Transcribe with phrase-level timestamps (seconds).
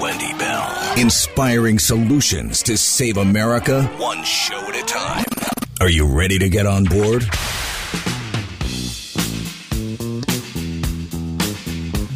[0.00, 0.94] Wendy Bell.
[0.96, 5.24] Inspiring solutions to save America, one show at a time.
[5.80, 7.22] Are you ready to get on board?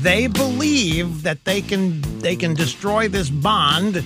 [0.03, 4.03] They believe that they can they can destroy this bond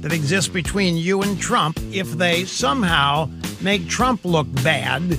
[0.00, 3.28] that exists between you and Trump if they somehow
[3.62, 5.18] make Trump look bad,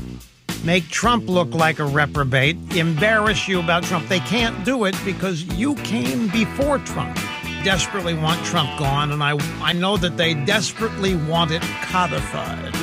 [0.64, 4.08] make Trump look like a reprobate, embarrass you about Trump.
[4.08, 7.16] They can't do it because you came before Trump.
[7.64, 12.74] Desperately want Trump gone, and I I know that they desperately want it codified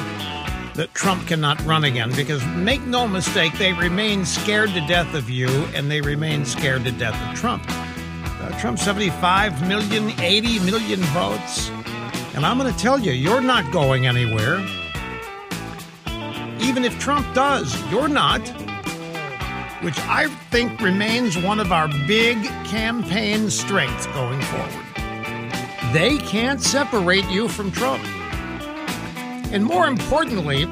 [0.78, 5.28] that Trump cannot run again because make no mistake, they remain scared to death of
[5.28, 7.64] you and they remain scared to death of Trump.
[7.68, 11.68] Uh, Trump 75 million, 80 million votes.
[12.36, 14.64] And I'm going to tell you, you're not going anywhere.
[16.68, 18.46] Even if Trump does, you're not.
[19.82, 24.84] Which I think remains one of our big campaign strengths going forward.
[25.94, 28.04] They can't separate you from Trump.
[29.50, 30.66] And more importantly,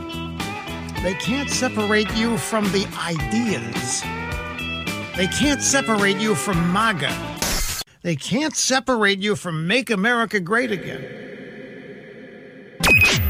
[1.02, 4.02] they can't separate you from the ideas.
[5.16, 7.10] They can't separate you from MAGA.
[8.02, 11.22] They can't separate you from Make America Great Again.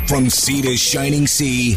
[0.08, 1.76] From sea to shining sea,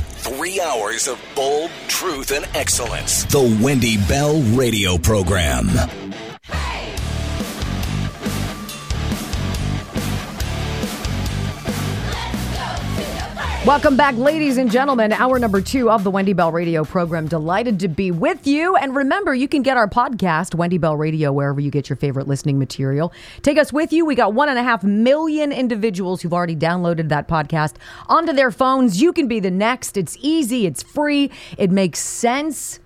[0.50, 3.23] three hours of bold truth and excellence.
[3.25, 5.67] The Wendy Bell Radio Program.
[13.70, 15.14] Welcome back, ladies and gentlemen.
[15.14, 17.28] Hour number two of the Wendy Bell Radio program.
[17.28, 18.76] Delighted to be with you.
[18.76, 22.28] And remember, you can get our podcast, Wendy Bell Radio, wherever you get your favorite
[22.28, 23.14] listening material.
[23.44, 24.08] Take us with you.
[24.08, 27.76] We got one and a half million individuals who've already downloaded that podcast
[28.08, 29.03] onto their phones.
[29.03, 29.98] You can be the next.
[29.98, 32.80] It's easy, it's free, it makes sense,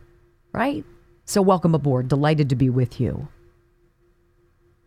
[0.51, 0.83] right?
[1.23, 2.09] So, welcome aboard.
[2.09, 3.29] Delighted to be with you.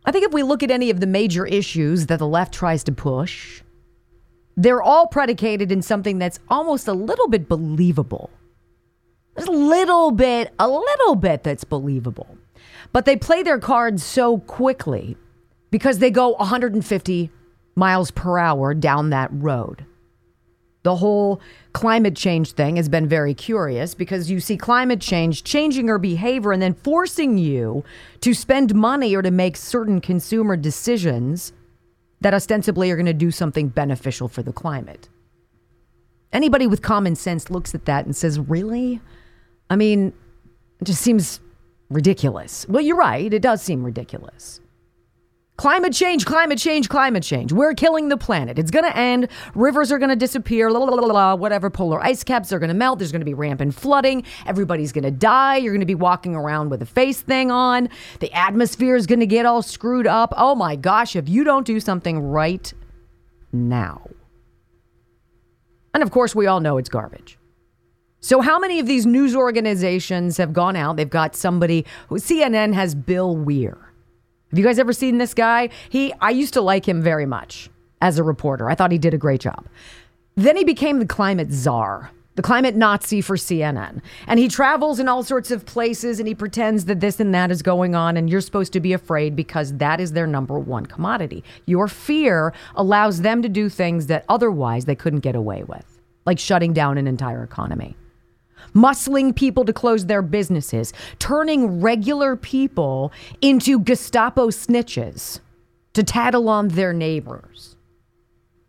[0.05, 2.83] I think if we look at any of the major issues that the left tries
[2.83, 3.63] to push,
[4.57, 8.31] they're all predicated in something that's almost a little bit believable.
[9.35, 12.27] There's a little bit, a little bit that's believable.
[12.91, 15.15] But they play their cards so quickly
[15.69, 17.29] because they go 150
[17.75, 19.85] miles per hour down that road.
[20.81, 21.39] The whole
[21.73, 26.51] climate change thing has been very curious because you see climate change changing your behavior
[26.51, 27.83] and then forcing you
[28.21, 31.51] to spend money or to make certain consumer decisions
[32.21, 35.09] that ostensibly are going to do something beneficial for the climate.
[36.33, 39.01] Anybody with common sense looks at that and says, Really?
[39.69, 40.13] I mean,
[40.79, 41.39] it just seems
[41.89, 42.65] ridiculous.
[42.67, 43.33] Well, you're right.
[43.33, 44.61] It does seem ridiculous.
[45.57, 47.51] Climate change, climate change, climate change.
[47.51, 48.59] We're killing the planet.
[48.59, 49.27] It's going to end.
[49.55, 50.69] Rivers are going to disappear.
[50.69, 51.71] La, la, la, la, whatever.
[51.71, 52.99] Polar ice caps are going to melt.
[52.99, 54.23] There's going to be rampant flooding.
[54.45, 55.57] Everybody's going to die.
[55.57, 57.89] You're going to be walking around with a face thing on.
[58.19, 60.31] The atmosphere is going to get all screwed up.
[60.37, 62.71] Oh my gosh, if you don't do something right
[63.51, 64.07] now.
[65.95, 67.39] And of course, we all know it's garbage.
[68.19, 70.97] So, how many of these news organizations have gone out?
[70.97, 73.86] They've got somebody, CNN has Bill Weir.
[74.49, 75.69] Have you guys ever seen this guy?
[75.89, 77.69] He I used to like him very much
[78.01, 78.69] as a reporter.
[78.69, 79.67] I thought he did a great job.
[80.35, 84.01] Then he became the climate czar, the climate Nazi for CNN.
[84.27, 87.51] And he travels in all sorts of places and he pretends that this and that
[87.51, 90.85] is going on and you're supposed to be afraid because that is their number one
[90.85, 91.43] commodity.
[91.65, 96.39] Your fear allows them to do things that otherwise they couldn't get away with, like
[96.39, 97.97] shutting down an entire economy
[98.73, 105.39] muscling people to close their businesses, turning regular people into Gestapo snitches
[105.93, 107.75] to tattle on their neighbors.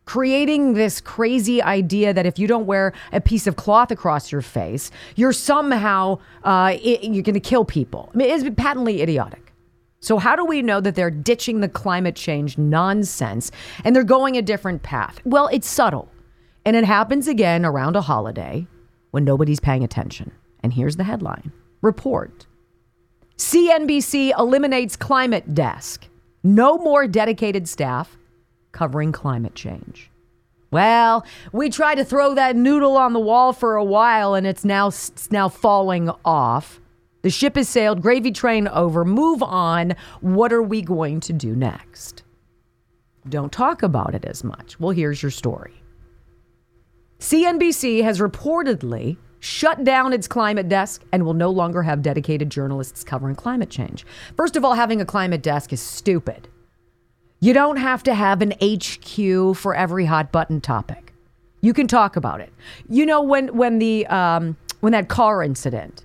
[0.07, 4.41] Creating this crazy idea that if you don't wear a piece of cloth across your
[4.41, 8.11] face, you're somehow uh, it, you're going to kill people.
[8.15, 9.53] I mean, it's patently idiotic.
[10.01, 13.51] So, how do we know that they're ditching the climate change nonsense
[13.85, 15.21] and they're going a different path?
[15.25, 16.09] Well, it's subtle.
[16.65, 18.67] And it happens again around a holiday
[19.11, 20.33] when nobody's paying attention.
[20.63, 21.53] And here's the headline
[21.83, 22.47] Report
[23.37, 26.07] CNBC eliminates climate desk.
[26.43, 28.17] No more dedicated staff
[28.73, 30.11] covering climate change.
[30.71, 34.65] Well, we tried to throw that noodle on the wall for a while and it's
[34.65, 36.81] now it's now falling off.
[37.23, 39.05] The ship has sailed, gravy train over.
[39.05, 39.95] Move on.
[40.21, 42.23] What are we going to do next?
[43.29, 44.79] Don't talk about it as much.
[44.79, 45.83] Well, here's your story.
[47.19, 53.05] CNBC has reportedly shut down its climate desk and will no longer have dedicated journalists
[53.05, 54.07] covering climate change.
[54.37, 56.49] First of all, having a climate desk is stupid.
[57.41, 61.13] You don't have to have an HQ for every hot button topic.
[61.61, 62.53] You can talk about it.
[62.89, 66.05] You know when when the um, when that car incident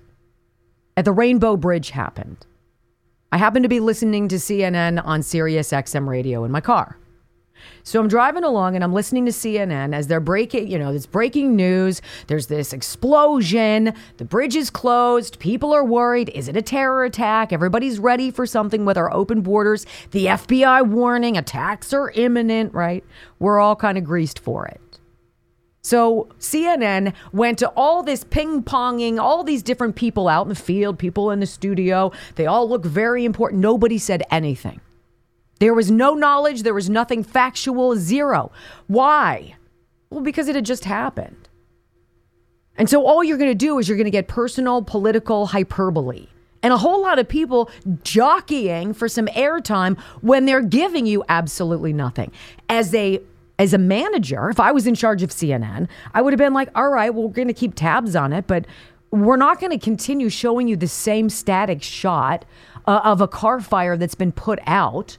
[0.96, 2.46] at the Rainbow Bridge happened.
[3.32, 6.98] I happened to be listening to CNN on Sirius XM radio in my car.
[7.82, 11.06] So I'm driving along and I'm listening to CNN as they're breaking, you know, this
[11.06, 12.00] breaking news.
[12.26, 13.92] There's this explosion.
[14.16, 15.38] The bridge is closed.
[15.38, 16.30] People are worried.
[16.30, 17.52] Is it a terror attack?
[17.52, 19.86] Everybody's ready for something with our open borders.
[20.12, 23.04] The FBI warning attacks are imminent, right?
[23.38, 24.80] We're all kind of greased for it.
[25.84, 30.54] So CNN went to all this ping ponging, all these different people out in the
[30.54, 32.10] field, people in the studio.
[32.36, 33.60] They all look very important.
[33.60, 34.80] Nobody said anything.
[35.60, 38.50] There was no knowledge, there was nothing factual, zero.
[38.86, 39.56] Why?
[40.10, 41.48] Well, because it had just happened.
[42.76, 46.26] And so all you're going to do is you're going to get personal political hyperbole
[46.64, 47.70] and a whole lot of people
[48.02, 52.32] jockeying for some airtime when they're giving you absolutely nothing.
[52.70, 53.20] As a
[53.58, 56.70] as a manager, if I was in charge of CNN, I would have been like,
[56.74, 58.66] all right, well, we're going to keep tabs on it, but
[59.12, 62.44] we're not going to continue showing you the same static shot
[62.88, 65.18] uh, of a car fire that's been put out.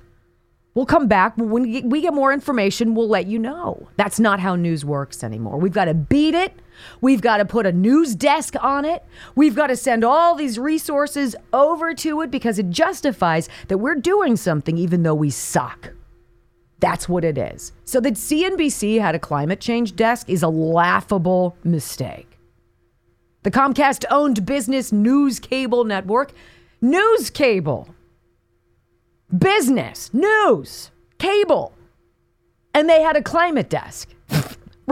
[0.76, 1.38] We'll come back.
[1.38, 3.88] When we get more information, we'll let you know.
[3.96, 5.58] That's not how news works anymore.
[5.58, 6.54] We've got to beat it.
[7.00, 9.02] We've got to put a news desk on it.
[9.36, 13.96] We've got to send all these resources over to it because it justifies that we're
[13.96, 15.94] doing something even though we suck.
[16.82, 17.72] That's what it is.
[17.86, 22.38] So that CNBC had a climate change desk is a laughable mistake.
[23.44, 26.34] The Comcast owned business news cable network,
[26.82, 27.95] News Cable,
[29.36, 31.74] business, news, cable,
[32.74, 34.14] and they had a climate desk.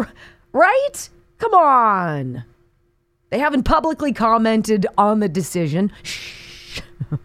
[0.53, 1.09] right?
[1.37, 2.45] Come on.
[3.29, 5.91] They haven't publicly commented on the decision.
[6.03, 6.81] Shh.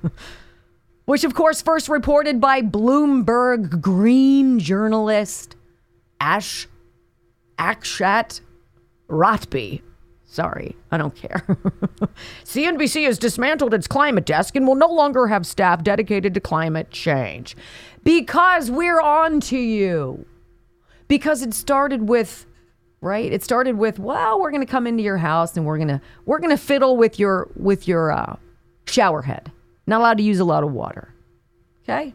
[1.08, 5.56] which of course first reported by Bloomberg Green journalist
[6.20, 6.68] Ash
[7.58, 8.42] Akshat
[9.08, 9.80] Rathi.
[10.30, 11.42] Sorry, I don't care.
[12.44, 16.90] CNBC has dismantled its climate desk and will no longer have staff dedicated to climate
[16.90, 17.56] change
[18.04, 20.26] because we're on to you.
[21.08, 22.44] Because it started with
[23.00, 23.32] right?
[23.32, 26.00] It started with, well, we're going to come into your house and we're going to
[26.26, 28.36] we're going to fiddle with your with your uh,
[28.86, 29.50] shower head.
[29.86, 31.14] Not allowed to use a lot of water.
[31.84, 32.12] Okay?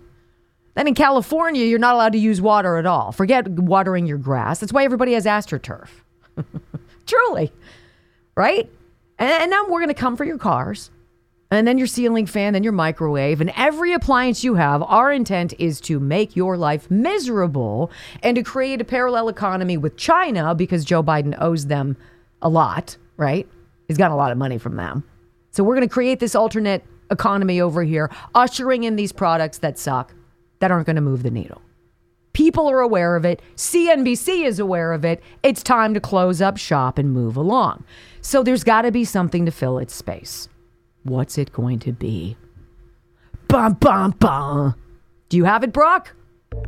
[0.76, 3.12] Then in California, you're not allowed to use water at all.
[3.12, 4.60] Forget watering your grass.
[4.60, 5.88] That's why everybody has AstroTurf.
[7.08, 7.52] Truly.
[8.36, 8.70] Right?
[9.20, 10.90] And now we're going to come for your cars
[11.52, 14.82] and then your ceiling fan, then your microwave, and every appliance you have.
[14.82, 17.92] Our intent is to make your life miserable
[18.24, 21.96] and to create a parallel economy with China because Joe Biden owes them
[22.42, 23.48] a lot, right?
[23.88, 25.04] He's got a lot of money from them.
[25.52, 29.78] So we're going to create this alternate economy over here, ushering in these products that
[29.78, 30.16] suck,
[30.58, 31.62] that aren't going to move the needle.
[32.34, 33.44] People are aware of it.
[33.56, 35.22] CNBC is aware of it.
[35.44, 37.84] It's time to close up shop and move along.
[38.24, 40.48] So there's got to be something to fill its space.
[41.04, 42.38] What's it going to be?
[43.50, 44.76] Bum, bum, bum.
[45.28, 46.16] Do you have it, Brock?
[46.50, 46.64] From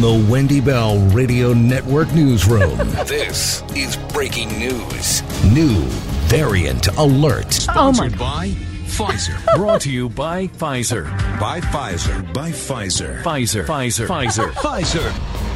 [0.00, 2.76] the Wendy Bell Radio Network newsroom,
[3.06, 5.22] this is breaking news.
[5.44, 5.80] New
[6.28, 7.52] variant alert.
[7.54, 8.48] Sponsored oh by
[8.84, 9.42] Pfizer.
[9.56, 11.06] Brought to you by Pfizer.
[11.40, 12.34] By Pfizer.
[12.34, 13.22] By Pfizer.
[13.22, 13.64] Pfizer.
[13.64, 14.06] Pfizer.
[14.06, 14.50] Pfizer.
[14.52, 15.49] Pfizer.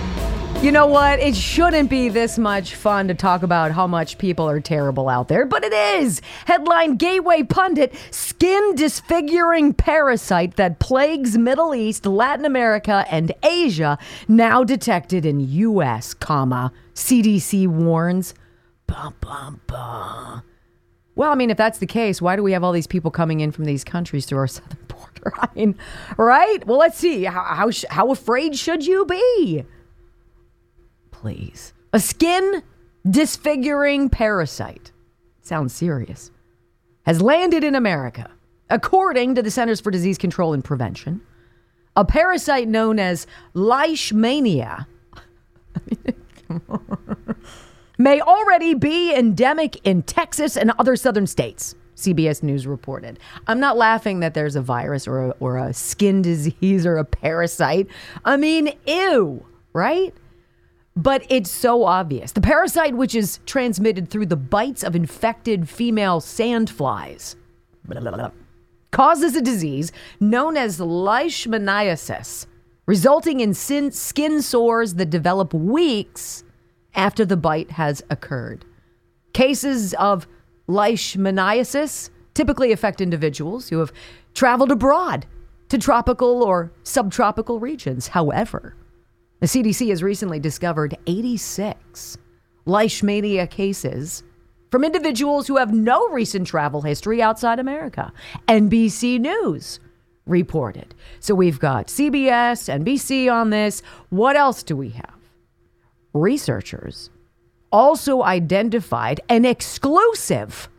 [0.65, 1.21] You know what?
[1.21, 5.29] It shouldn't be this much fun to talk about how much people are terrible out
[5.29, 6.23] there, but it is.
[6.47, 14.65] Headline Gateway Pundit Skin disfiguring parasite that plagues Middle East, Latin America, and Asia now
[14.65, 18.33] detected in U.S., comma, CDC warns.
[18.87, 20.43] Bum, bum, bum.
[21.15, 23.41] Well, I mean, if that's the case, why do we have all these people coming
[23.41, 25.35] in from these countries through our southern border?
[25.39, 25.77] I mean,
[26.17, 26.67] right?
[26.67, 27.25] Well, let's see.
[27.25, 29.67] How, how, how afraid should you be?
[31.25, 31.73] Please.
[31.95, 32.63] A skin
[33.09, 34.93] disfiguring parasite.
[35.41, 36.31] Sounds serious.
[37.07, 38.31] Has landed in America,
[38.69, 41.23] according to the Centers for Disease Control and Prevention.
[41.97, 44.85] A parasite known as Leishmania
[47.99, 51.75] may already be endemic in Texas and other southern states.
[51.97, 53.19] CBS News reported.
[53.47, 57.05] I'm not laughing that there's a virus or a, or a skin disease or a
[57.07, 57.87] parasite.
[58.27, 60.13] I mean, ew, right?
[60.97, 62.33] But it's so obvious.
[62.33, 67.35] The parasite, which is transmitted through the bites of infected female sandflies,
[68.93, 72.47] causes a disease known as leishmaniasis,
[72.87, 76.45] resulting in skin sores that develop weeks
[76.95, 78.65] after the bite has occurred.
[79.33, 80.29] Cases of
[80.69, 83.93] leishmaniasis typically affect individuals who have
[84.33, 85.27] traveled abroad
[85.69, 88.09] to tropical or subtropical regions.
[88.09, 88.77] However,
[89.45, 92.17] The CDC has recently discovered 86
[92.67, 94.23] Leishmania cases
[94.71, 98.11] from individuals who have no recent travel history outside America.
[98.49, 99.81] NBC News
[100.25, 100.95] reported.
[101.21, 103.83] So we've got CBS, NBC on this.
[104.09, 105.19] What else do we have?
[106.15, 107.11] Researchers
[107.71, 110.71] also identified an exclusive,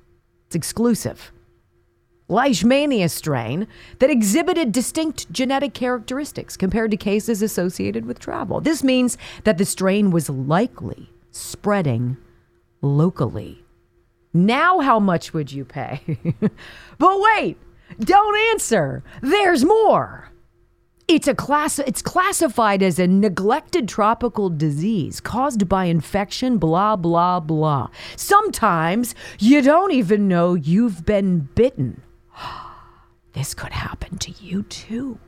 [0.48, 1.32] it's exclusive,
[2.28, 3.68] Leishmania strain
[4.00, 8.60] that exhibited distinct genetic characteristics compared to cases associated with travel.
[8.60, 12.18] This means that the strain was likely spreading
[12.82, 13.64] locally.
[14.34, 16.02] Now, how much would you pay?
[16.98, 17.58] but wait,
[18.00, 19.04] don't answer.
[19.22, 20.32] There's more.
[21.08, 27.40] It's a class it's classified as a neglected tropical disease caused by infection blah blah
[27.40, 27.90] blah.
[28.16, 32.02] Sometimes you don't even know you've been bitten.
[33.36, 35.20] This could happen to you too.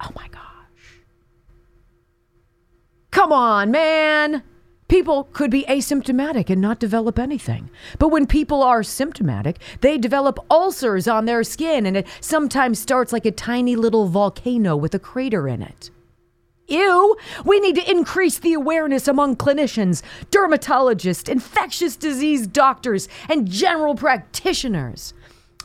[0.00, 1.00] Oh my gosh.
[3.10, 4.44] Come on, man.
[4.86, 7.70] People could be asymptomatic and not develop anything.
[7.98, 13.12] But when people are symptomatic, they develop ulcers on their skin, and it sometimes starts
[13.12, 15.90] like a tiny little volcano with a crater in it.
[16.68, 17.16] Ew!
[17.44, 25.14] We need to increase the awareness among clinicians, dermatologists, infectious disease doctors, and general practitioners.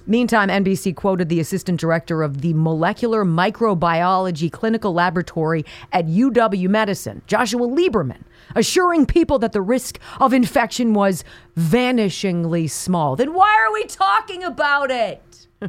[0.08, 7.22] Meantime, NBC quoted the assistant director of the Molecular Microbiology Clinical Laboratory at UW Medicine,
[7.28, 8.22] Joshua Lieberman,
[8.56, 11.26] assuring people that the risk of infection was
[11.58, 13.18] vanishingly small.
[13.18, 15.48] Then why are we talking about it?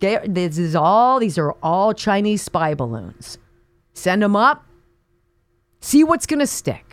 [0.00, 3.38] this is all these are all Chinese spy balloons.
[3.94, 4.66] Send them up.
[5.80, 6.83] See what's going to stick.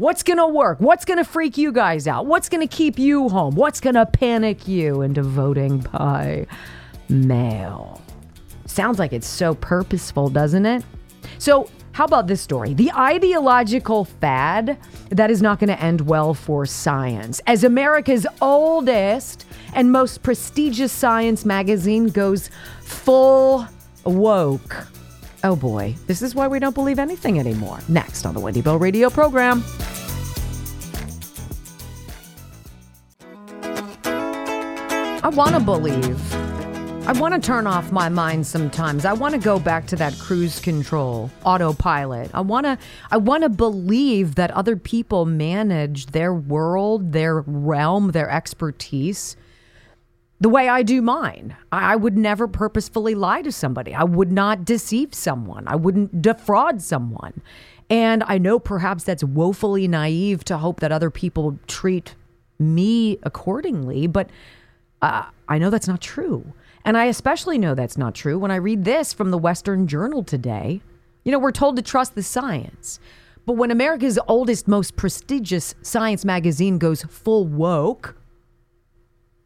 [0.00, 0.80] What's going to work?
[0.80, 2.24] What's going to freak you guys out?
[2.24, 3.54] What's going to keep you home?
[3.54, 6.46] What's going to panic you into voting by
[7.10, 8.00] mail?
[8.64, 10.82] Sounds like it's so purposeful, doesn't it?
[11.36, 12.72] So, how about this story?
[12.72, 14.78] The ideological fad
[15.10, 17.42] that is not going to end well for science.
[17.46, 22.48] As America's oldest and most prestigious science magazine goes
[22.80, 23.68] full
[24.04, 24.86] woke.
[25.44, 27.80] Oh boy, this is why we don't believe anything anymore.
[27.86, 29.62] Next on the Wendy Bell Radio program.
[35.30, 36.34] Want to believe.
[37.06, 39.04] I want to turn off my mind sometimes.
[39.04, 42.30] I want to go back to that cruise control, autopilot.
[42.34, 42.76] I want to
[43.10, 49.36] I want to believe that other people manage their world, their realm, their expertise
[50.40, 51.54] the way I do mine.
[51.70, 53.94] I, I would never purposefully lie to somebody.
[53.94, 55.68] I would not deceive someone.
[55.68, 57.40] I wouldn't defraud someone.
[57.88, 62.14] And I know perhaps that's woefully naive to hope that other people treat
[62.58, 64.30] me accordingly, but
[65.02, 66.52] uh, I know that's not true.
[66.84, 70.22] And I especially know that's not true when I read this from the Western Journal
[70.22, 70.80] today.
[71.24, 73.00] You know, we're told to trust the science.
[73.46, 78.16] But when America's oldest, most prestigious science magazine goes full woke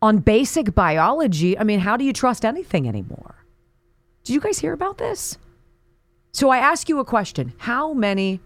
[0.02, 3.46] on basic biology, I mean, how do you trust anything anymore?
[4.23, 5.38] Did you guys hear about this?
[6.32, 8.40] So I ask you a question How many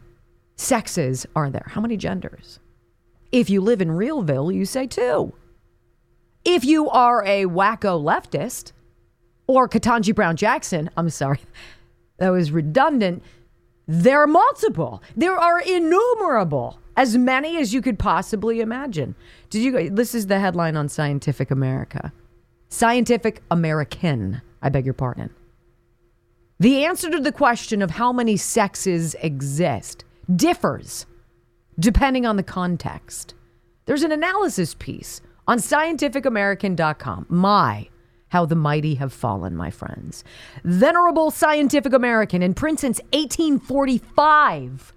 [0.56, 1.66] sexes are there?
[1.68, 2.60] How many genders?
[3.32, 5.34] If you live in Realville, you say two.
[6.44, 8.72] If you are a wacko leftist
[9.46, 11.40] or Ketanji Brown Jackson, I'm sorry,
[12.18, 13.22] that was redundant.
[13.86, 15.02] There are multiple.
[15.16, 19.14] There are innumerable, as many as you could possibly imagine.
[19.50, 19.90] Did you?
[19.90, 22.12] This is the headline on Scientific America.
[22.68, 24.42] Scientific American.
[24.60, 25.30] I beg your pardon.
[26.60, 30.04] The answer to the question of how many sexes exist
[30.34, 31.06] differs
[31.78, 33.34] depending on the context.
[33.86, 37.26] There's an analysis piece on scientificamerican.com.
[37.28, 37.88] My,
[38.28, 40.22] how the mighty have fallen, my friends.
[40.62, 44.92] Venerable Scientific American in print since 1845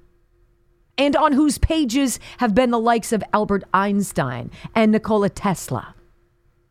[0.97, 5.95] and on whose pages have been the likes of Albert Einstein and Nikola Tesla,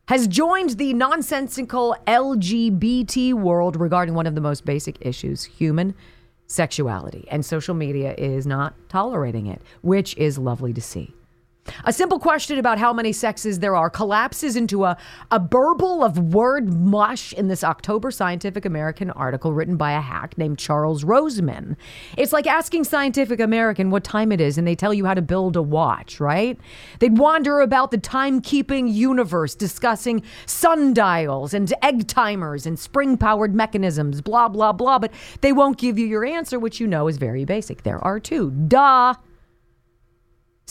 [0.07, 5.95] has joined the nonsensical LGBT world regarding one of the most basic issues human
[6.47, 7.25] sexuality.
[7.29, 11.13] And social media is not tolerating it, which is lovely to see.
[11.85, 14.97] A simple question about how many sexes there are collapses into a,
[15.29, 20.37] a burble of word mush in this October Scientific American article written by a hack
[20.37, 21.75] named Charles Roseman.
[22.17, 25.21] It's like asking Scientific American what time it is and they tell you how to
[25.21, 26.59] build a watch, right?
[26.99, 34.21] They'd wander about the timekeeping universe discussing sundials and egg timers and spring powered mechanisms,
[34.21, 37.45] blah, blah, blah, but they won't give you your answer, which you know is very
[37.45, 37.83] basic.
[37.83, 38.51] There are two.
[38.51, 39.15] Duh.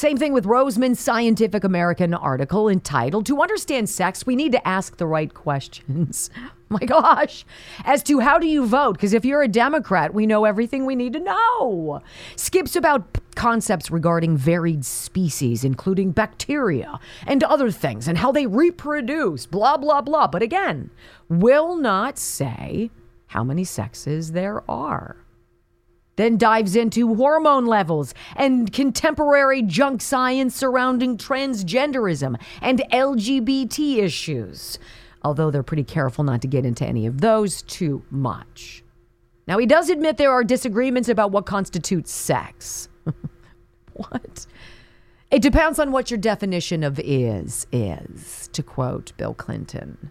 [0.00, 4.96] Same thing with Roseman's Scientific American article entitled To Understand Sex, We Need to Ask
[4.96, 6.30] the Right Questions.
[6.70, 7.44] My gosh.
[7.84, 8.94] As to how do you vote?
[8.94, 12.00] Because if you're a Democrat, we know everything we need to know.
[12.34, 19.44] Skips about concepts regarding varied species, including bacteria and other things, and how they reproduce,
[19.44, 20.28] blah, blah, blah.
[20.28, 20.88] But again,
[21.28, 22.90] will not say
[23.26, 25.18] how many sexes there are
[26.20, 34.78] then dives into hormone levels and contemporary junk science surrounding transgenderism and LGBT issues.
[35.22, 38.82] Although they're pretty careful not to get into any of those too much.
[39.46, 42.88] Now, he does admit there are disagreements about what constitutes sex.
[43.94, 44.46] what?
[45.30, 50.10] It depends on what your definition of is, is, to quote Bill Clinton.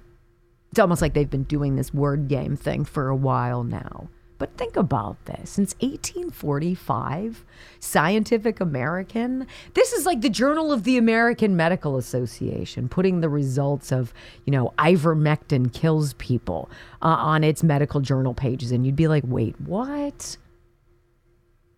[0.71, 4.09] It's almost like they've been doing this word game thing for a while now.
[4.39, 5.51] But think about this.
[5.51, 7.45] Since 1845,
[7.79, 13.91] Scientific American, this is like the Journal of the American Medical Association putting the results
[13.91, 14.13] of,
[14.45, 16.69] you know, ivermectin kills people
[17.01, 18.71] uh, on its medical journal pages.
[18.71, 20.37] And you'd be like, wait, what?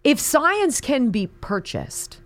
[0.04, 2.22] If science can be purchased,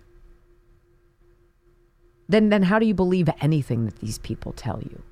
[2.28, 5.02] then, then how do you believe anything that these people tell you?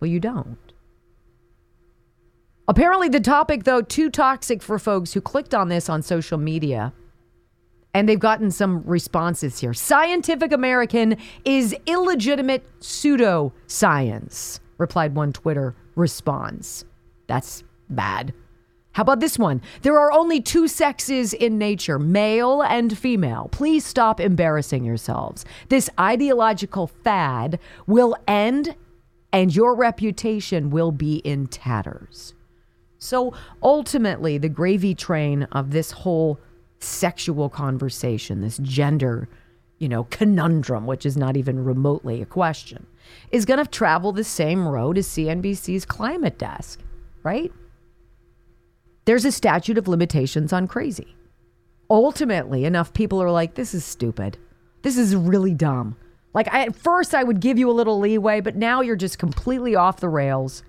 [0.00, 0.69] Well, you don't.
[2.70, 6.92] Apparently, the topic, though, too toxic for folks who clicked on this on social media.
[7.94, 9.74] And they've gotten some responses here.
[9.74, 16.84] Scientific American is illegitimate pseudoscience, replied one Twitter response.
[17.26, 18.32] That's bad.
[18.92, 19.62] How about this one?
[19.82, 23.48] There are only two sexes in nature, male and female.
[23.50, 25.44] Please stop embarrassing yourselves.
[25.70, 27.58] This ideological fad
[27.88, 28.76] will end
[29.32, 32.34] and your reputation will be in tatters.
[33.00, 36.38] So ultimately, the gravy train of this whole
[36.78, 39.26] sexual conversation, this gender,
[39.78, 42.86] you know, conundrum, which is not even remotely a question,
[43.32, 46.80] is going to travel the same road as CNBC's climate desk,
[47.22, 47.50] right?
[49.06, 51.16] There's a statute of limitations on crazy.
[51.88, 54.36] Ultimately, enough people are like, this is stupid.
[54.82, 55.96] This is really dumb.
[56.34, 59.18] Like, I, at first, I would give you a little leeway, but now you're just
[59.18, 60.62] completely off the rails.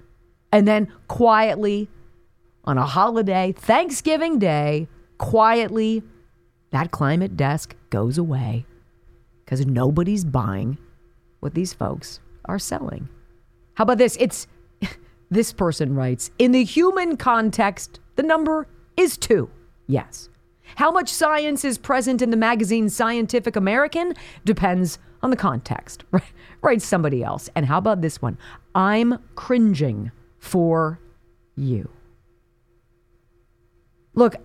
[0.53, 1.89] And then quietly,
[2.65, 6.03] on a holiday, Thanksgiving Day, quietly,
[6.71, 8.65] that climate desk goes away
[9.43, 10.77] because nobody's buying
[11.39, 13.09] what these folks are selling.
[13.73, 14.17] How about this?
[14.19, 14.47] It's
[15.29, 19.49] this person writes In the human context, the number is two.
[19.87, 20.29] Yes.
[20.75, 24.13] How much science is present in the magazine Scientific American
[24.45, 26.23] depends on the context, right?
[26.61, 27.49] Writes somebody else.
[27.55, 28.37] And how about this one?
[28.73, 30.99] I'm cringing for
[31.55, 31.89] you.
[34.21, 34.35] Look,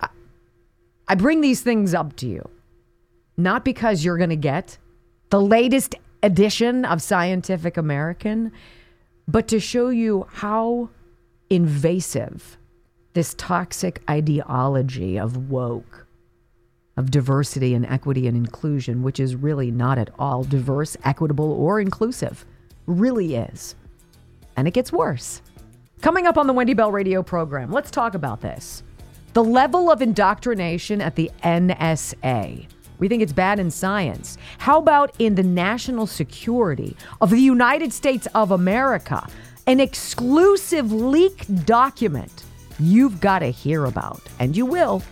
[1.07, 2.49] I bring these things up to you
[3.37, 4.79] not because you're going to get
[5.29, 8.53] the latest edition of Scientific American,
[9.29, 10.89] but to show you how
[11.51, 12.57] invasive
[13.13, 16.07] this toxic ideology of woke,
[16.97, 21.83] of diversity and equity and inclusion, which is really not at all diverse, equitable, or
[21.83, 22.47] inclusive,
[22.87, 23.75] really is.
[24.57, 25.43] And it gets worse.
[26.01, 28.83] Coming up on the Wendy Bell radio program, let's talk about this.
[29.37, 32.67] The level of indoctrination at the NSA.
[32.99, 34.39] We think it's bad in science.
[34.57, 39.29] How about in the national security of the United States of America?
[39.67, 42.45] An exclusive leaked document
[42.81, 45.03] you've got to hear about, and you will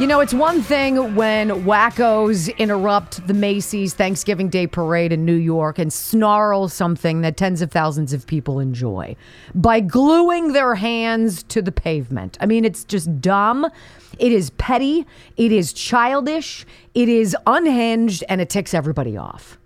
[0.00, 5.34] You know, it's one thing when wackos interrupt the Macy's Thanksgiving Day parade in New
[5.34, 9.14] York and snarl something that tens of thousands of people enjoy
[9.54, 12.38] by gluing their hands to the pavement.
[12.40, 13.70] I mean, it's just dumb.
[14.18, 15.06] It is petty.
[15.36, 16.64] It is childish.
[16.94, 19.58] It is unhinged and it ticks everybody off.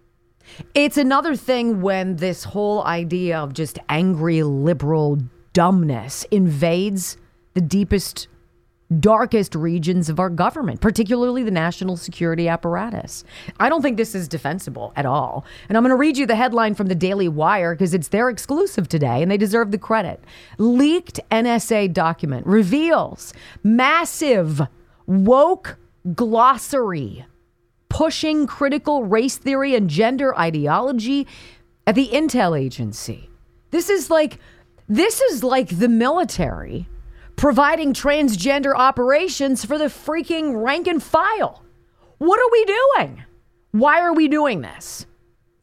[0.74, 5.16] It's another thing when this whole idea of just angry liberal
[5.52, 7.18] dumbness invades
[7.54, 8.26] the deepest
[9.00, 13.24] darkest regions of our government, particularly the national security apparatus.
[13.58, 15.44] I don't think this is defensible at all.
[15.68, 18.28] And I'm going to read you the headline from the Daily Wire because it's their
[18.28, 20.22] exclusive today and they deserve the credit.
[20.58, 24.60] Leaked NSA document reveals massive
[25.06, 25.78] woke
[26.14, 27.24] glossary
[27.88, 31.26] pushing critical race theory and gender ideology
[31.86, 33.30] at the intel agency.
[33.70, 34.38] This is like
[34.88, 36.88] this is like the military
[37.36, 41.62] providing transgender operations for the freaking rank and file.
[42.18, 43.24] What are we doing?
[43.72, 45.06] Why are we doing this?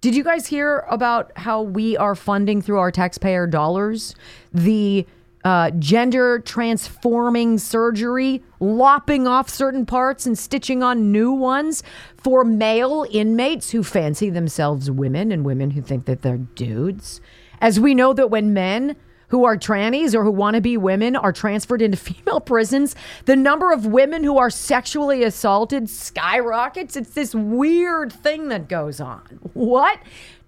[0.01, 4.15] Did you guys hear about how we are funding through our taxpayer dollars
[4.51, 5.05] the
[5.43, 11.83] uh, gender transforming surgery, lopping off certain parts and stitching on new ones
[12.17, 17.21] for male inmates who fancy themselves women and women who think that they're dudes.
[17.59, 18.95] As we know that when men
[19.31, 23.35] who are trannies or who want to be women are transferred into female prisons, the
[23.35, 26.95] number of women who are sexually assaulted skyrockets.
[26.95, 29.39] It's this weird thing that goes on.
[29.53, 29.99] What?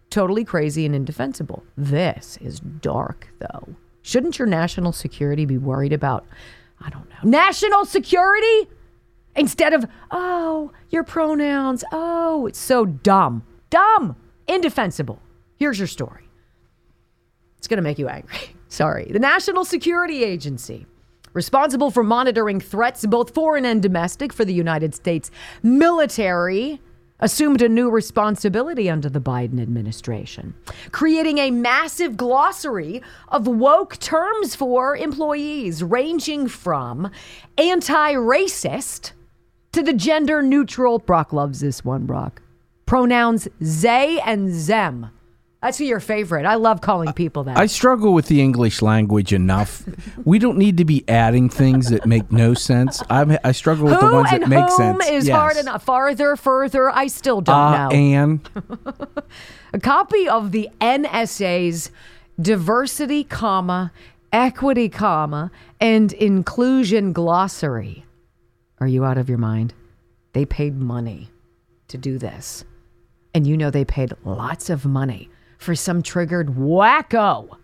[0.09, 1.63] Totally crazy and indefensible.
[1.75, 3.75] This is dark, though.
[4.03, 6.25] Shouldn't your national security be worried about,
[6.79, 8.67] I don't know, national security?
[9.35, 11.83] Instead of, oh, your pronouns.
[11.91, 13.43] Oh, it's so dumb.
[13.71, 14.15] Dumb.
[14.47, 15.19] Indefensible.
[15.57, 16.29] Here's your story.
[17.57, 18.37] It's going to make you angry.
[18.73, 19.05] Sorry.
[19.05, 20.87] The National Security Agency,
[21.33, 25.29] responsible for monitoring threats, both foreign and domestic, for the United States
[25.61, 26.81] military
[27.19, 30.55] assumed a new responsibility under the Biden administration,
[30.91, 37.11] creating a massive glossary of woke terms for employees, ranging from
[37.59, 39.11] anti racist
[39.71, 40.97] to the gender neutral.
[40.97, 42.41] Brock loves this one, Brock.
[42.87, 45.11] Pronouns they and them.
[45.63, 46.45] That's your favorite.
[46.45, 47.57] I love calling people that.
[47.57, 49.83] I struggle with the English language enough.
[50.25, 53.01] we don't need to be adding things that make no sense.
[53.09, 55.07] I'm, I struggle with Who the ones that make sense.
[55.09, 55.35] is Yes.
[55.37, 55.83] hard enough.
[55.85, 57.95] Farther, further, I still don't Uh, know.
[57.95, 58.49] and
[59.73, 61.91] a copy of the NSA's
[62.41, 63.93] diversity, comma,
[64.33, 65.49] equity, comma,
[65.79, 68.05] and inclusion glossary.
[68.81, 69.73] Are you out of your mind?
[70.33, 71.29] They paid money
[71.87, 72.65] to do this.
[73.33, 75.29] And you know they paid lots of money
[75.63, 77.57] for some triggered wacko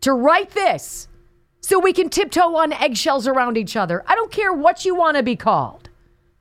[0.00, 1.08] to write this
[1.60, 4.02] so we can tiptoe on eggshells around each other.
[4.06, 5.88] I don't care what you want to be called.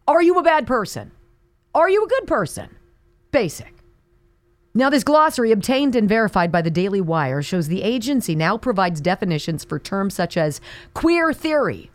[0.07, 1.11] Are you a bad person?
[1.73, 2.75] Are you a good person?
[3.31, 3.73] Basic.
[4.75, 8.99] Now, this glossary, obtained and verified by the Daily Wire, shows the agency now provides
[9.01, 10.59] definitions for terms such as
[10.93, 11.91] queer theory,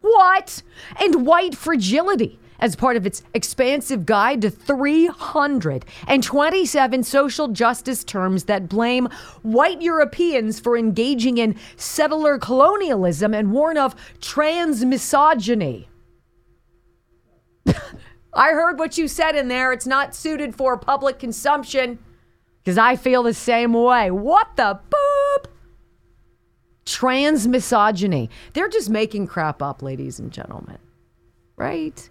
[0.00, 0.62] what?
[1.00, 8.68] And white fragility as part of its expansive guide to 327 social justice terms that
[8.68, 9.08] blame
[9.42, 15.88] white Europeans for engaging in settler colonialism and warn of trans misogyny.
[18.32, 19.72] I heard what you said in there.
[19.72, 21.98] It's not suited for public consumption
[22.62, 24.10] because I feel the same way.
[24.10, 25.46] What the boop?
[26.84, 28.30] Trans misogyny.
[28.52, 30.78] They're just making crap up, ladies and gentlemen.
[31.56, 32.08] Right?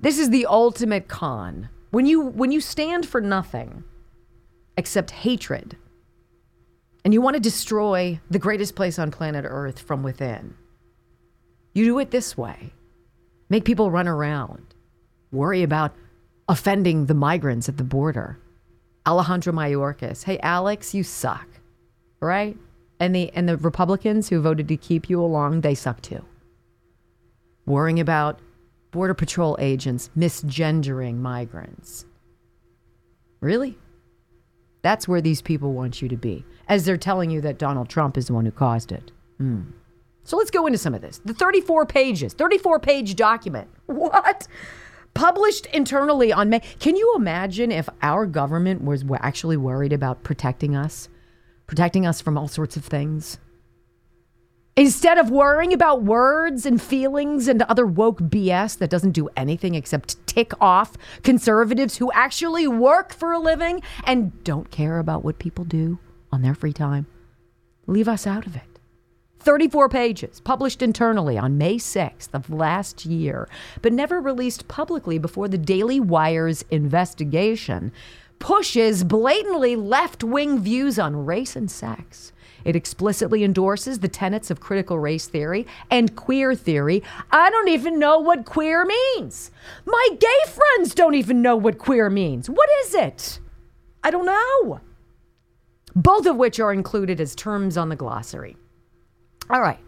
[0.00, 1.68] This is the ultimate con.
[1.90, 3.84] When you when you stand for nothing
[4.76, 5.76] except hatred
[7.04, 10.54] and you want to destroy the greatest place on planet Earth from within.
[11.74, 12.72] You do it this way.
[13.48, 14.74] Make people run around.
[15.32, 15.94] Worry about
[16.48, 18.38] offending the migrants at the border.
[19.06, 20.24] Alejandro Mayorkas.
[20.24, 21.48] Hey Alex, you suck.
[22.20, 22.56] Right?
[23.00, 26.24] And the and the Republicans who voted to keep you along, they suck too.
[27.66, 28.38] Worrying about
[28.90, 32.06] Border Patrol agents misgendering migrants.
[33.40, 33.78] Really?
[34.82, 38.16] That's where these people want you to be, as they're telling you that Donald Trump
[38.16, 39.10] is the one who caused it.
[39.38, 39.62] Hmm.
[40.24, 41.20] So let's go into some of this.
[41.24, 43.68] The 34 pages, 34 page document.
[43.86, 44.46] What?
[45.14, 46.60] Published internally on May.
[46.78, 51.08] Can you imagine if our government was actually worried about protecting us,
[51.66, 53.38] protecting us from all sorts of things?
[54.78, 59.74] Instead of worrying about words and feelings and other woke BS that doesn't do anything
[59.74, 65.40] except tick off conservatives who actually work for a living and don't care about what
[65.40, 65.98] people do
[66.30, 67.08] on their free time,
[67.88, 68.78] leave us out of it.
[69.40, 73.48] 34 pages, published internally on May 6th of last year,
[73.82, 77.90] but never released publicly before the Daily Wire's investigation,
[78.38, 82.32] pushes blatantly left wing views on race and sex.
[82.68, 87.02] It explicitly endorses the tenets of critical race theory and queer theory.
[87.30, 89.50] I don't even know what queer means.
[89.86, 92.50] My gay friends don't even know what queer means.
[92.50, 93.40] What is it?
[94.04, 94.80] I don't know.
[95.96, 98.58] Both of which are included as terms on the glossary.
[99.48, 99.80] All right.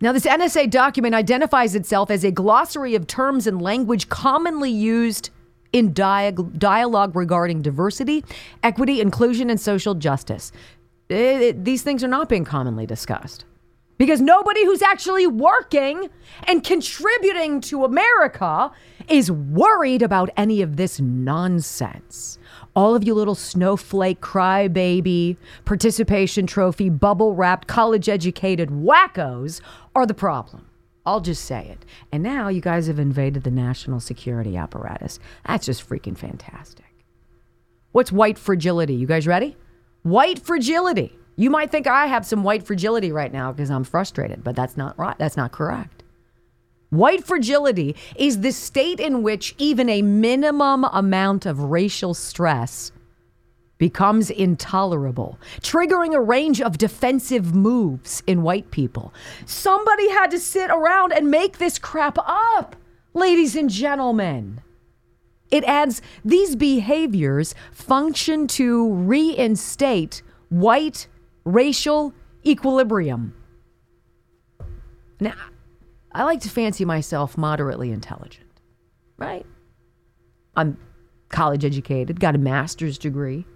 [0.00, 5.30] Now, this NSA document identifies itself as a glossary of terms and language commonly used
[5.72, 8.24] in dialogue regarding diversity,
[8.64, 10.50] equity, inclusion, and social justice.
[11.08, 13.44] It- it- these things are not being commonly discussed
[13.96, 16.08] because nobody who's actually working
[16.46, 18.70] and contributing to America
[19.08, 22.38] is worried about any of this nonsense.
[22.76, 29.60] All of you little snowflake crybaby, participation trophy, bubble wrapped, college educated wackos
[29.96, 30.66] are the problem.
[31.06, 31.86] I'll just say it.
[32.12, 35.18] And now you guys have invaded the national security apparatus.
[35.46, 36.84] That's just freaking fantastic.
[37.92, 38.94] What's white fragility?
[38.94, 39.56] You guys ready?
[40.02, 41.18] White fragility.
[41.36, 44.76] You might think I have some white fragility right now because I'm frustrated, but that's
[44.76, 45.16] not right.
[45.18, 46.02] That's not correct.
[46.90, 52.92] White fragility is the state in which even a minimum amount of racial stress
[53.76, 59.14] becomes intolerable, triggering a range of defensive moves in white people.
[59.46, 62.74] Somebody had to sit around and make this crap up,
[63.14, 64.62] ladies and gentlemen.
[65.50, 71.08] It adds these behaviors function to reinstate white
[71.44, 72.12] racial
[72.44, 73.34] equilibrium.
[75.20, 75.34] Now,
[76.12, 78.48] I like to fancy myself moderately intelligent,
[79.16, 79.46] right?
[80.56, 80.76] I'm
[81.28, 83.46] college educated, got a master's degree,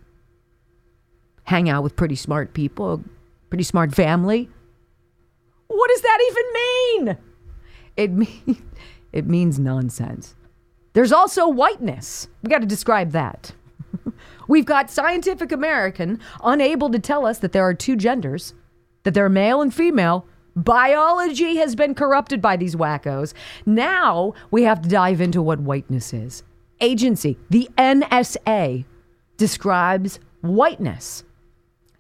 [1.44, 3.02] hang out with pretty smart people,
[3.50, 4.48] pretty smart family.
[5.68, 7.18] What does that even mean?
[7.96, 8.12] It
[8.46, 8.62] means
[9.12, 10.35] it means nonsense.
[10.92, 12.28] There's also whiteness.
[12.42, 13.52] We got to describe that.
[14.48, 18.55] We've got Scientific American unable to tell us that there are two genders,
[19.05, 20.26] that they're male and female.
[20.55, 23.33] Biology has been corrupted by these wackos.
[23.64, 26.42] Now we have to dive into what whiteness is.
[26.81, 28.85] Agency, the NSA,
[29.38, 31.24] describes whiteness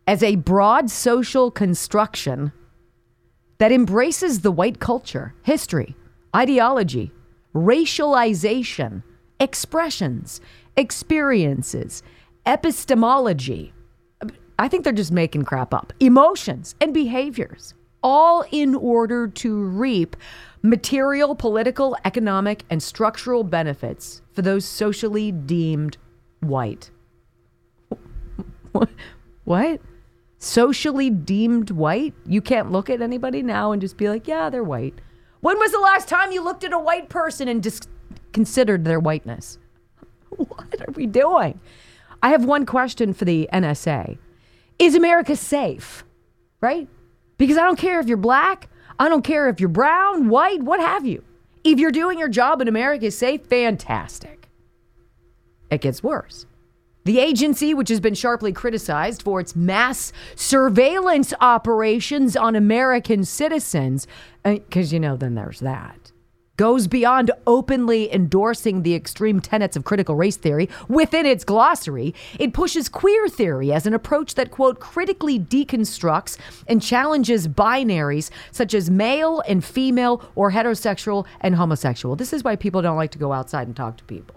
[0.06, 2.52] as a broad social construction
[3.58, 5.94] that embraces the white culture, history,
[6.34, 7.12] ideology,
[7.54, 9.02] racialization,
[9.40, 10.40] expressions,
[10.76, 12.02] experiences,
[12.46, 13.72] epistemology.
[14.58, 15.92] I think they're just making crap up.
[16.00, 20.16] Emotions and behaviors, all in order to reap
[20.62, 25.96] material, political, economic, and structural benefits for those socially deemed
[26.40, 26.90] white.
[29.44, 29.80] What?
[30.38, 32.14] Socially deemed white?
[32.26, 35.00] You can't look at anybody now and just be like, yeah, they're white.
[35.42, 37.88] When was the last time you looked at a white person and
[38.32, 39.58] considered their whiteness?
[40.36, 41.60] What are we doing?
[42.22, 44.18] I have one question for the NSA
[44.78, 46.04] Is America safe?
[46.60, 46.88] Right?
[47.38, 48.68] Because I don't care if you're black,
[49.00, 51.24] I don't care if you're brown, white, what have you.
[51.64, 54.48] If you're doing your job and America is safe, fantastic.
[55.70, 56.46] It gets worse.
[57.04, 64.06] The agency, which has been sharply criticized for its mass surveillance operations on American citizens,
[64.44, 66.12] uh, because, you know, then there's that,
[66.56, 72.14] goes beyond openly endorsing the extreme tenets of critical race theory within its glossary.
[72.38, 76.38] It pushes queer theory as an approach that, quote, critically deconstructs
[76.68, 82.14] and challenges binaries such as male and female or heterosexual and homosexual.
[82.14, 84.36] This is why people don't like to go outside and talk to people.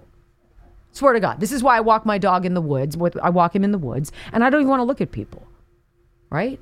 [0.95, 1.41] Swear to God.
[1.41, 2.97] This is why I walk my dog in the woods.
[3.21, 5.45] I walk him in the woods, and I don't even want to look at people.
[6.29, 6.57] Right?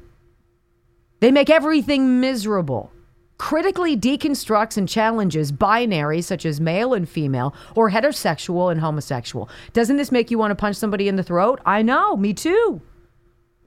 [1.20, 2.92] They make everything miserable.
[3.38, 9.50] Critically deconstructs and challenges binaries such as male and female or heterosexual and homosexual.
[9.72, 11.62] Doesn't this make you want to punch somebody in the throat?
[11.64, 12.82] I know, me too.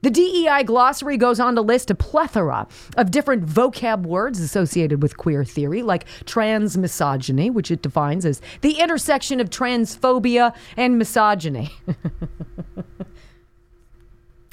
[0.06, 5.16] The DEI glossary goes on to list a plethora of different vocab words associated with
[5.16, 11.72] queer theory, like trans misogyny, which it defines as the intersection of transphobia and misogyny.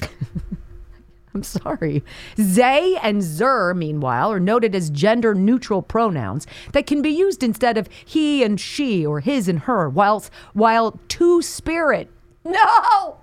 [1.32, 2.02] I'm sorry.
[2.34, 7.78] They and zer, meanwhile, are noted as gender neutral pronouns that can be used instead
[7.78, 12.10] of he and she or his and her, whilst, while two spirit.
[12.44, 13.20] No!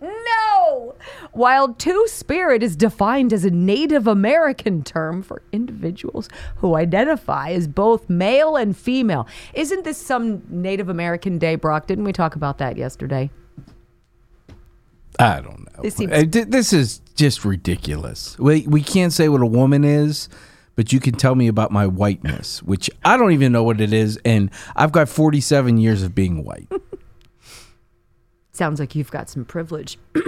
[0.00, 0.94] No!
[1.32, 7.66] While two spirit is defined as a Native American term for individuals who identify as
[7.68, 9.26] both male and female.
[9.54, 11.86] Isn't this some Native American Day, Brock?
[11.86, 13.30] Didn't we talk about that yesterday?
[15.18, 15.82] I don't know.
[15.82, 18.38] This seems- this is just ridiculous.
[18.38, 20.28] We we can't say what a woman is,
[20.76, 23.92] but you can tell me about my whiteness, which I don't even know what it
[23.92, 26.68] is, and I've got 47 years of being white.
[28.60, 29.96] Sounds like you've got some privilege.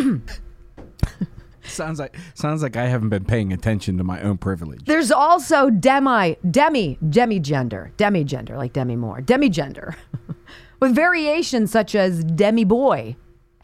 [1.64, 4.86] sounds like sounds like I haven't been paying attention to my own privilege.
[4.86, 9.94] There's also demi, demi, demi-gender, demi-gender, like Demi Moore, demi-gender,
[10.80, 13.16] with variations such as demi boy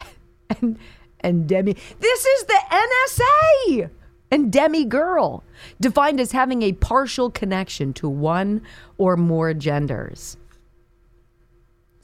[0.61, 0.77] and
[1.21, 1.75] and demi.
[1.99, 3.89] This is the NSA
[4.29, 5.43] and demi girl,
[5.81, 8.61] defined as having a partial connection to one
[8.99, 10.37] or more genders.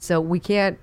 [0.00, 0.80] So we can't,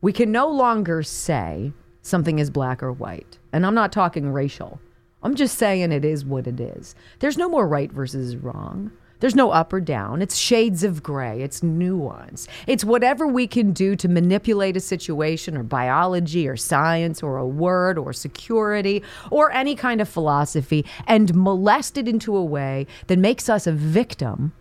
[0.00, 3.38] we can no longer say something is black or white.
[3.52, 4.80] And I'm not talking racial.
[5.22, 6.94] I'm just saying it is what it is.
[7.18, 8.90] There's no more right versus wrong.
[9.20, 10.22] There's no up or down.
[10.22, 11.42] It's shades of gray.
[11.42, 12.48] It's nuance.
[12.66, 17.46] It's whatever we can do to manipulate a situation or biology or science or a
[17.46, 23.18] word or security or any kind of philosophy and molest it into a way that
[23.18, 24.52] makes us a victim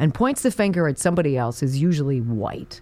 [0.00, 2.80] and points the finger at somebody else who's usually white.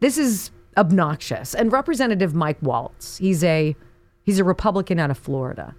[0.00, 1.54] This is obnoxious.
[1.54, 3.76] And Representative Mike Waltz, he's a
[4.28, 5.74] He's a Republican out of Florida.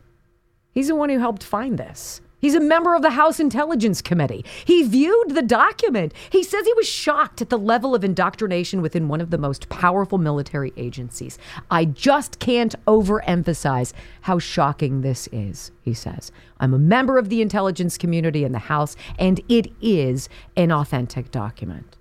[0.71, 2.19] He's the one who helped find this.
[2.39, 4.43] He's a member of the House Intelligence Committee.
[4.65, 6.15] He viewed the document.
[6.31, 9.69] He says he was shocked at the level of indoctrination within one of the most
[9.69, 11.37] powerful military agencies.
[11.69, 16.31] I just can't overemphasize how shocking this is, he says.
[16.59, 20.27] I'm a member of the intelligence community in the House, and it is
[20.57, 21.98] an authentic document.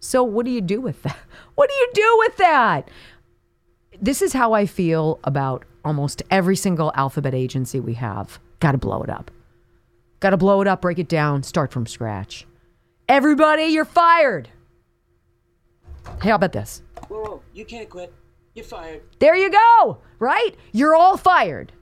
[0.00, 1.16] So, what do you do with that?
[1.54, 2.88] What do you do with that?
[4.00, 8.38] This is how I feel about almost every single alphabet agency we have.
[8.60, 9.32] Got to blow it up.
[10.20, 12.46] Got to blow it up, break it down, start from scratch.
[13.08, 14.50] Everybody, you're fired.
[16.22, 16.82] Hey, how about this?
[17.08, 18.12] Whoa, whoa, you can't quit.
[18.54, 19.02] You're fired.
[19.18, 20.52] There you go, right?
[20.72, 21.72] You're all fired.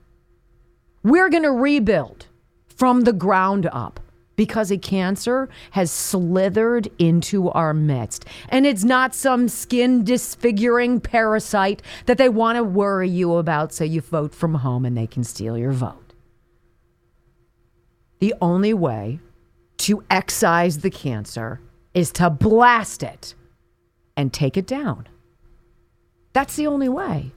[1.03, 2.29] We're going to rebuild
[2.67, 4.01] from the ground up
[4.37, 8.25] because a cancer has slithered into our midst.
[8.49, 13.85] And it's not some skin disfiguring parasite that they want to worry you about so
[13.85, 16.13] you vote from home and they can steal your vote.
[18.19, 19.21] The only way
[19.79, 21.61] to excise the cancer
[21.95, 23.35] is to blast it
[24.17, 25.07] and take it down.
[26.33, 27.33] That's the only way.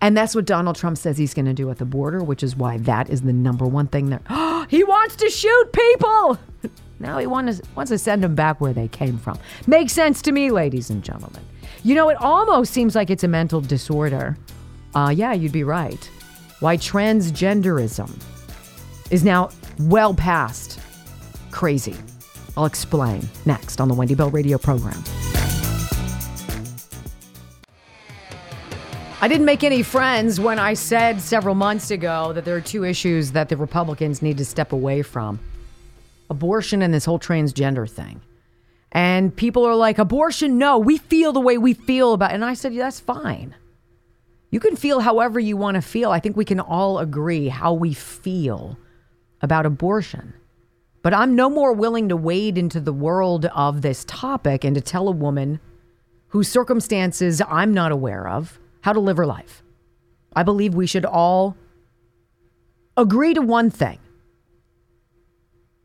[0.00, 2.54] And that's what Donald Trump says he's going to do at the border, which is
[2.54, 6.38] why that is the number one thing that oh, he wants to shoot people.
[6.98, 9.38] Now he wants to, wants to send them back where they came from.
[9.66, 11.42] Makes sense to me, ladies and gentlemen.
[11.84, 14.38] You know, it almost seems like it's a mental disorder.
[14.94, 16.02] Uh, yeah, you'd be right.
[16.60, 18.10] Why transgenderism
[19.10, 20.80] is now well past
[21.50, 21.96] crazy.
[22.56, 25.02] I'll explain next on the Wendy Bell Radio program.
[29.18, 32.84] I didn't make any friends when I said several months ago that there are two
[32.84, 35.40] issues that the Republicans need to step away from
[36.28, 38.20] abortion and this whole transgender thing.
[38.92, 42.34] And people are like, abortion, no, we feel the way we feel about it.
[42.34, 43.54] And I said, yeah, that's fine.
[44.50, 46.10] You can feel however you want to feel.
[46.10, 48.78] I think we can all agree how we feel
[49.40, 50.34] about abortion.
[51.00, 54.82] But I'm no more willing to wade into the world of this topic and to
[54.82, 55.58] tell a woman
[56.28, 59.64] whose circumstances I'm not aware of how to live her life.
[60.36, 61.56] I believe we should all
[62.96, 63.98] agree to one thing.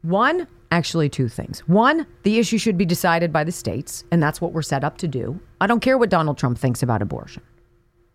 [0.03, 1.61] One, actually, two things.
[1.61, 4.99] One, the issue should be decided by the states, and that's what we're set up
[4.99, 5.39] to do.
[5.59, 7.41] I don't care what Donald Trump thinks about abortion.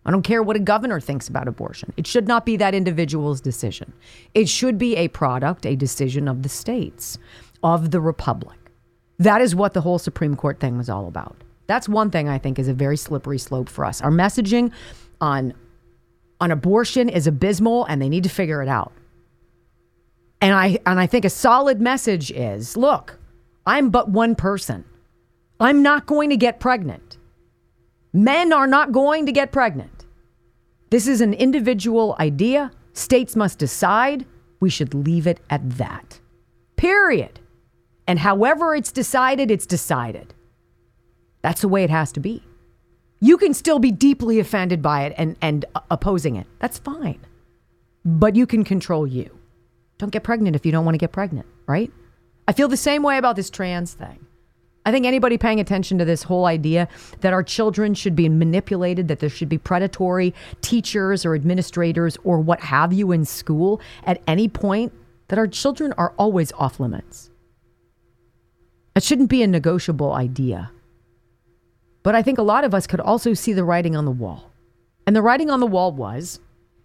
[0.05, 1.91] I don't care what a governor thinks about abortion.
[1.97, 3.91] It should not be that individual's decision.
[4.33, 7.17] It should be a product, a decision of the states,
[7.61, 8.57] of the republic.
[9.19, 11.43] That is what the whole Supreme Court thing was all about.
[11.67, 14.01] That's one thing I think is a very slippery slope for us.
[14.01, 14.71] Our messaging
[15.21, 15.53] on
[16.39, 18.93] on abortion is abysmal and they need to figure it out.
[20.41, 23.19] And I and I think a solid message is, look,
[23.65, 24.85] I'm but one person.
[25.59, 27.17] I'm not going to get pregnant.
[28.13, 30.05] Men are not going to get pregnant.
[30.89, 32.71] This is an individual idea.
[32.93, 34.25] States must decide.
[34.59, 36.19] We should leave it at that.
[36.77, 37.39] Period.
[38.07, 40.33] And however it's decided, it's decided.
[41.41, 42.43] That's the way it has to be.
[43.19, 46.47] You can still be deeply offended by it and, and opposing it.
[46.59, 47.19] That's fine.
[48.05, 49.37] But you can control you.
[49.97, 51.91] Don't get pregnant if you don't want to get pregnant, right?
[52.47, 54.25] I feel the same way about this trans thing.
[54.85, 56.87] I think anybody paying attention to this whole idea
[57.19, 62.39] that our children should be manipulated, that there should be predatory teachers or administrators or
[62.39, 64.93] what have you in school at any point,
[65.27, 67.29] that our children are always off limits.
[68.95, 70.71] It shouldn't be a negotiable idea.
[72.07, 74.53] But I think a lot of us could also see the writing on the wall.
[75.05, 76.39] And the writing on the wall was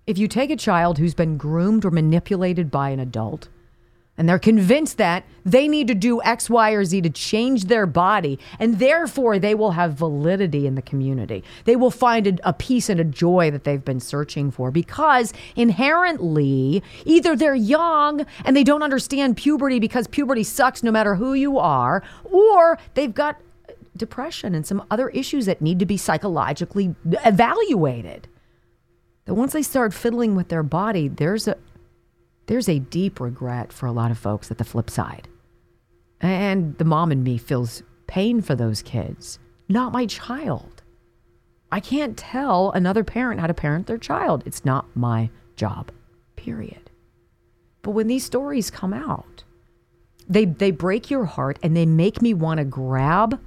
[0.04, 3.48] if you take a child who's been groomed or manipulated by an adult,
[4.18, 7.86] and they're convinced that they need to do X, Y, or Z to change their
[7.86, 11.44] body, and therefore they will have validity in the community.
[11.66, 15.32] They will find a, a, peace and a joy that they've been searching for because
[15.54, 21.32] inherently, either they're young and they don't understand puberty because puberty sucks no matter who
[21.32, 23.40] you are, or they've got
[23.96, 28.28] depression and some other issues that need to be psychologically evaluated.
[29.26, 31.56] That once they start fiddling with their body, there's a
[32.46, 35.28] there's a deep regret for a lot of folks at the flip side.
[36.20, 40.82] And the mom in me feels pain for those kids, not my child.
[41.70, 44.42] I can't tell another parent how to parent their child.
[44.44, 45.90] It's not my job,
[46.36, 46.90] period.
[47.80, 49.44] But when these stories come out,
[50.28, 53.40] they, they break your heart and they make me want to grab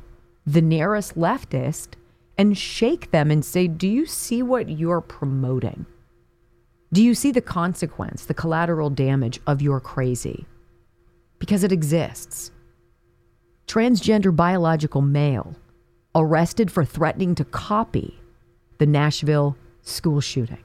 [0.45, 1.89] the nearest leftist
[2.37, 5.85] and shake them and say, Do you see what you're promoting?
[6.93, 10.45] Do you see the consequence, the collateral damage of your crazy?
[11.39, 12.51] Because it exists.
[13.67, 15.55] Transgender biological male
[16.13, 18.17] arrested for threatening to copy
[18.77, 20.63] the Nashville school shooting.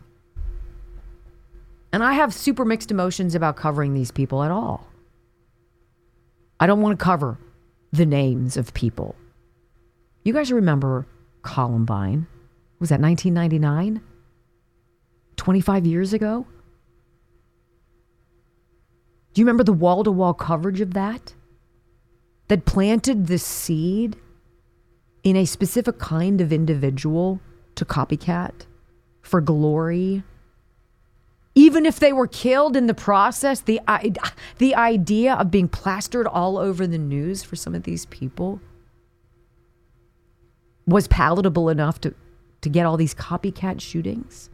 [1.92, 4.86] And I have super mixed emotions about covering these people at all.
[6.60, 7.38] I don't want to cover
[7.90, 9.16] the names of people.
[10.30, 11.08] You guys remember
[11.42, 12.28] Columbine?
[12.78, 14.00] Was that 1999?
[15.34, 16.46] 25 years ago?
[19.34, 21.34] Do you remember the wall to wall coverage of that?
[22.46, 24.18] That planted the seed
[25.24, 27.40] in a specific kind of individual
[27.74, 28.66] to copycat
[29.22, 30.22] for glory.
[31.56, 33.80] Even if they were killed in the process, the,
[34.58, 38.60] the idea of being plastered all over the news for some of these people
[40.90, 42.14] was palatable enough to,
[42.60, 44.50] to get all these copycat shootings.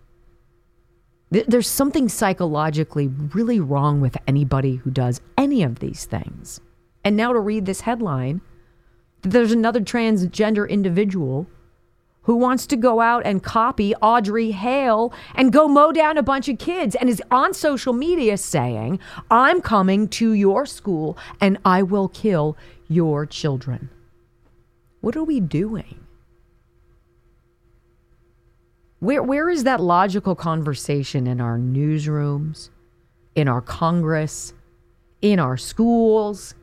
[1.30, 6.61] There's something psychologically really wrong with anybody who does any of these things.
[7.05, 8.41] And now to read this headline,
[9.22, 11.49] there's another transgender individual
[12.22, 16.49] who wants to go out and copy Audrey Hale and go mow down a bunch
[16.49, 18.99] of kids and is on social media saying,
[19.30, 22.57] I'm coming to your school and I will kill
[22.89, 23.91] your children.
[25.01, 26.06] What are we doing?
[29.01, 32.71] Where, where is that logical conversation in our newsrooms,
[33.35, 34.55] in our Congress,
[35.21, 36.55] in our schools,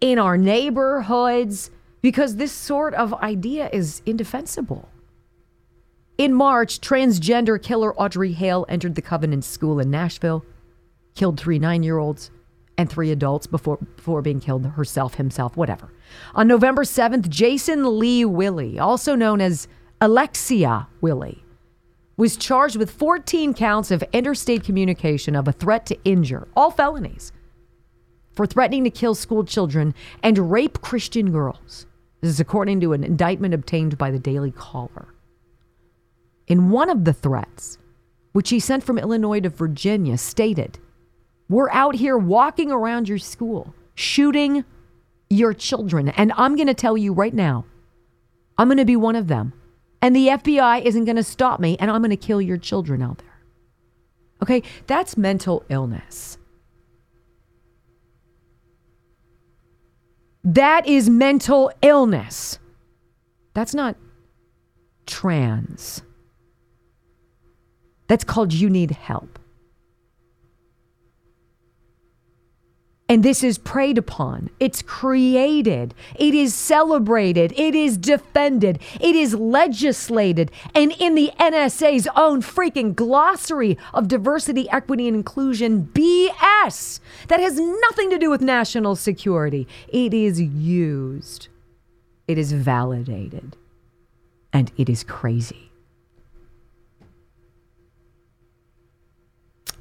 [0.00, 1.70] in our neighborhoods?
[2.00, 4.88] Because this sort of idea is indefensible.
[6.16, 10.44] In March, transgender killer Audrey Hale entered the Covenant School in Nashville,
[11.14, 12.30] killed three nine year olds
[12.78, 15.92] and three adults before, before being killed herself, himself, whatever.
[16.34, 19.68] On November 7th, Jason Lee Willie, also known as
[20.00, 21.44] Alexia Willie,
[22.20, 27.32] was charged with 14 counts of interstate communication of a threat to injure, all felonies,
[28.34, 31.86] for threatening to kill school children and rape Christian girls.
[32.20, 35.14] This is according to an indictment obtained by the Daily Caller.
[36.46, 37.78] In one of the threats,
[38.32, 40.78] which he sent from Illinois to Virginia, stated,
[41.48, 44.66] We're out here walking around your school, shooting
[45.30, 46.10] your children.
[46.10, 47.64] And I'm going to tell you right now,
[48.58, 49.54] I'm going to be one of them.
[50.02, 53.02] And the FBI isn't going to stop me, and I'm going to kill your children
[53.02, 53.26] out there.
[54.42, 56.38] Okay, that's mental illness.
[60.42, 62.58] That is mental illness.
[63.52, 63.96] That's not
[65.06, 66.02] trans.
[68.08, 69.39] That's called you need help.
[73.10, 74.50] And this is preyed upon.
[74.60, 75.94] It's created.
[76.14, 77.52] It is celebrated.
[77.56, 78.78] It is defended.
[79.00, 80.52] It is legislated.
[80.76, 87.58] And in the NSA's own freaking glossary of diversity, equity, and inclusion, BS, that has
[87.58, 91.48] nothing to do with national security, it is used.
[92.28, 93.56] It is validated.
[94.52, 95.72] And it is crazy.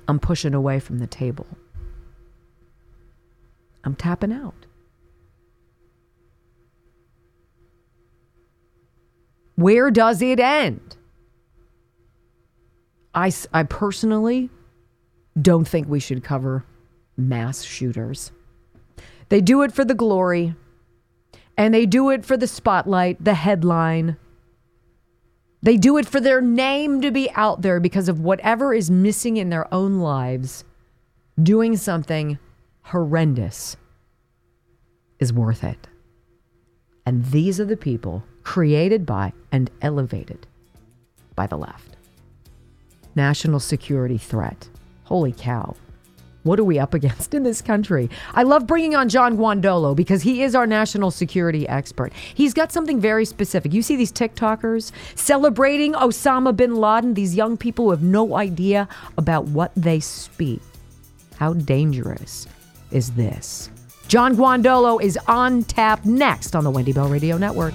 [0.08, 1.46] I'm pushing away from the table.
[3.90, 4.68] I'm tapping out.
[9.56, 10.96] Where does it end?
[13.16, 14.52] I, I personally
[15.42, 16.66] don't think we should cover
[17.18, 18.32] mass shooters.
[19.30, 20.54] They do it for the glory,
[21.58, 24.18] and they do it for the spotlight, the headline.
[25.64, 29.38] They do it for their name to be out there because of whatever is missing
[29.38, 30.64] in their own lives,
[31.42, 32.38] doing something
[32.90, 33.78] horrendous
[35.20, 35.88] is worth it.
[37.06, 40.48] And these are the people created by and elevated
[41.36, 41.98] by the left.
[43.16, 44.70] National security threat.
[45.04, 45.76] Holy cow.
[46.44, 48.10] What are we up against in this country?
[48.34, 52.12] I love bringing on John Guandolo because he is our national security expert.
[52.34, 53.72] He's got something very specific.
[53.72, 58.88] You see these TikTokers celebrating Osama bin Laden, these young people who have no idea
[59.18, 60.62] about what they speak.
[61.38, 62.48] How dangerous
[62.92, 63.70] is this?
[64.08, 67.74] John Guandolo is on tap next on the Wendy Bell Radio Network.